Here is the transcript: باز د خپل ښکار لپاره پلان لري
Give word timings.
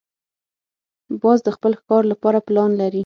باز 1.21 1.39
د 1.43 1.49
خپل 1.55 1.71
ښکار 1.79 2.03
لپاره 2.11 2.39
پلان 2.47 2.71
لري 2.81 2.99